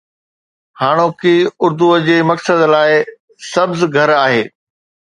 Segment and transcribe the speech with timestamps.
[0.81, 2.91] هاڻوڪي اردوءَ جي مقصد لاءِ
[3.53, 4.45] سبز گهر آهي